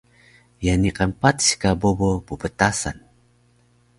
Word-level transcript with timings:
Ye 0.63 0.71
niqan 0.81 1.11
patis 1.21 1.49
ka 1.61 1.69
bobo 1.81 2.09
pptasan? 2.27 2.97